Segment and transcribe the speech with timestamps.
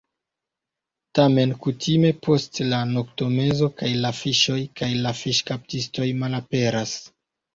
[1.17, 6.97] Tamen kutime post la noktomezo kaj la fiŝoj, kaj la fiŝkaptistoj malaperas.